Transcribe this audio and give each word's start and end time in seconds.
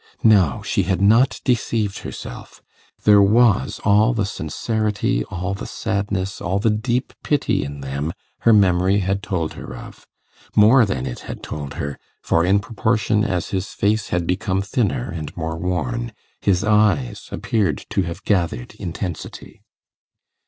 No! 0.23 0.63
she 0.65 0.81
had 0.81 0.99
not 0.99 1.39
deceived 1.43 1.99
herself: 1.99 2.59
there 3.03 3.21
was 3.21 3.79
all 3.85 4.15
the 4.15 4.25
sincerity, 4.25 5.23
all 5.25 5.53
the 5.53 5.67
sadness, 5.67 6.41
all 6.41 6.57
the 6.57 6.71
deep 6.71 7.13
pity 7.21 7.63
in 7.63 7.81
them 7.81 8.11
her 8.39 8.51
memory 8.51 9.01
had 9.01 9.21
told 9.21 9.53
her 9.53 9.75
of; 9.75 10.07
more 10.55 10.87
than 10.87 11.05
it 11.05 11.19
had 11.29 11.43
told 11.43 11.75
her, 11.75 11.99
for 12.23 12.43
in 12.43 12.57
proportion 12.57 13.23
as 13.23 13.49
his 13.51 13.67
face 13.73 14.07
had 14.09 14.25
become 14.25 14.63
thinner 14.63 15.11
and 15.11 15.37
more 15.37 15.55
worn, 15.59 16.13
his 16.41 16.63
eyes 16.63 17.29
appeared 17.31 17.85
to 17.91 18.01
have 18.01 18.23
gathered 18.23 18.73
intensity. 18.79 19.61